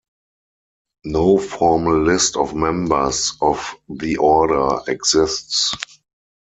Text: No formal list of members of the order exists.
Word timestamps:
No 1.05 1.37
formal 1.37 2.01
list 2.05 2.35
of 2.35 2.55
members 2.55 3.37
of 3.39 3.75
the 3.87 4.17
order 4.17 4.79
exists. 4.87 5.75